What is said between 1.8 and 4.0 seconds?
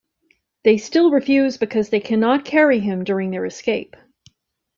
they cannot carry him during their escape.